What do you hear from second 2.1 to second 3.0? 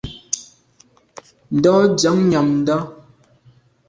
nnjam ndà.